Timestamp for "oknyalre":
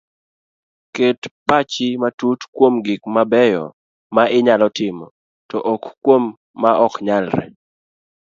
6.85-7.43